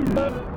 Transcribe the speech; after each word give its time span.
Bye. 0.00 0.49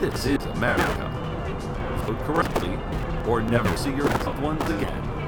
This 0.00 0.24
is 0.24 0.42
America. 0.46 1.10
Vote 2.06 2.18
correctly 2.20 2.78
or 3.28 3.42
never 3.42 3.76
see 3.76 3.90
your 3.90 4.06
loved 4.06 4.40
ones 4.40 4.64
again. 4.70 5.19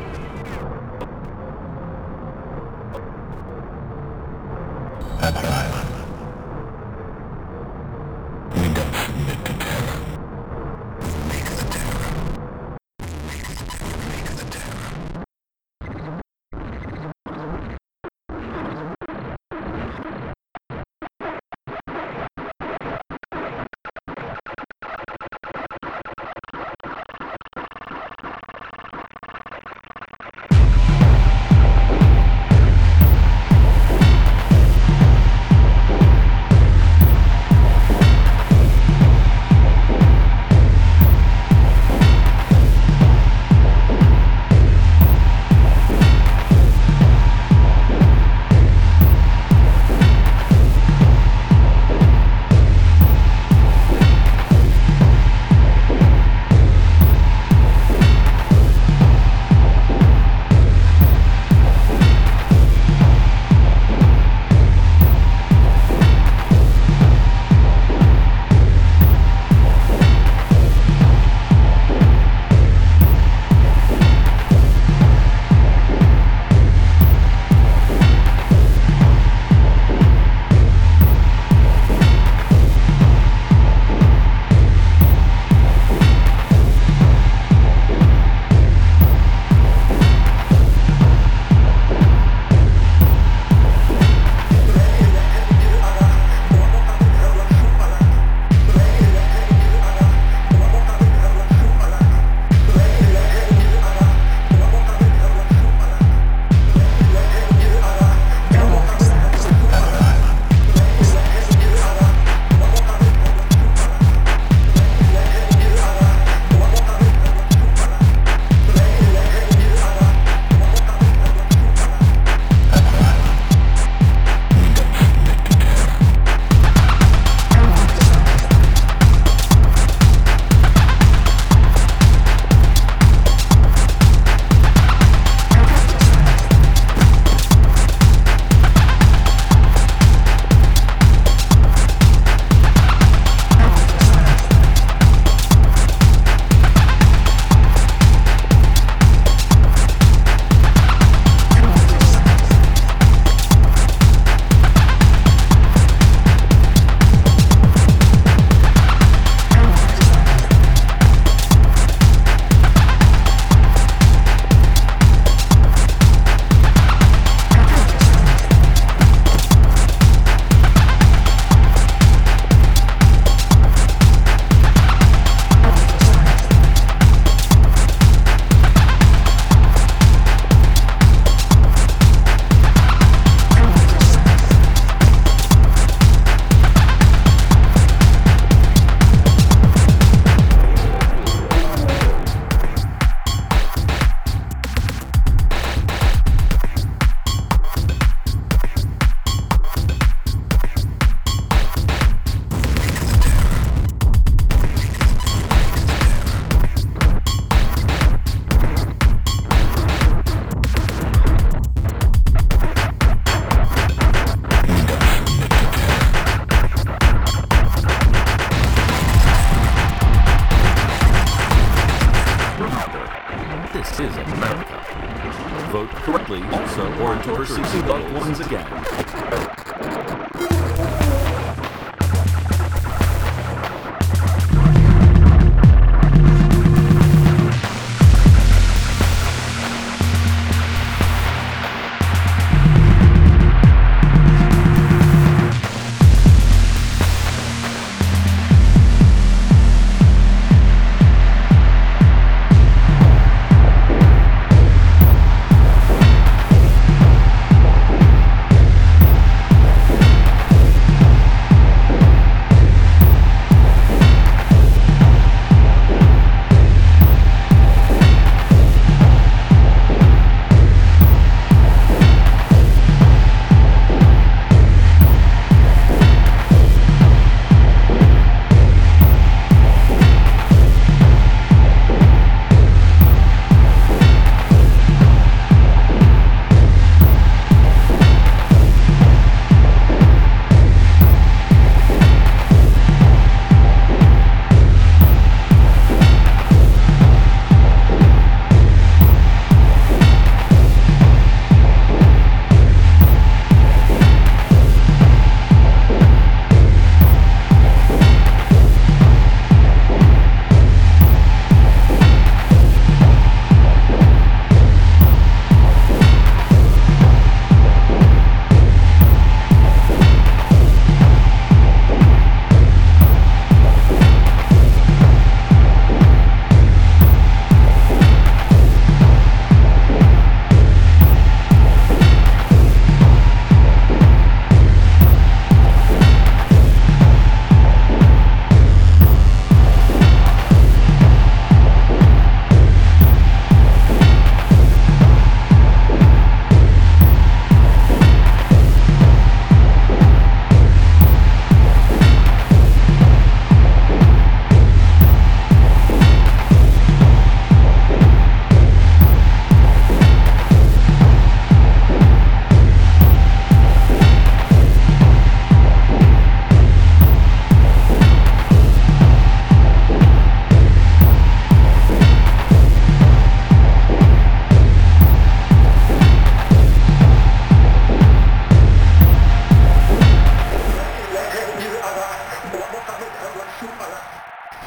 once 228.23 228.39
again. 228.39 228.82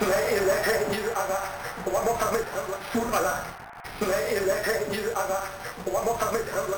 मैं 0.01 0.23
इलेट 0.29 0.65
है 0.67 0.73
is 0.91 1.09
Agha 1.19 1.39
वबो 1.87 2.13
commit 2.21 2.47
हम 2.55 2.65
रसूल 2.71 3.13
अला 3.19 3.33
आगा 5.17 5.39
वबो 5.87 6.13
commit 6.23 6.49
हम 6.53 6.73